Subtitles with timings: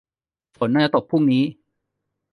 [0.57, 1.43] ฝนน่าจะตกพรุ่งนี้